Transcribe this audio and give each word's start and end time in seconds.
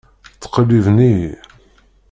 Ttqelliben-iyi. 0.33 1.31